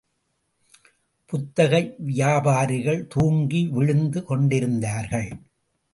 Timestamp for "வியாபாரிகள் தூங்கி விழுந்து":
1.97-4.23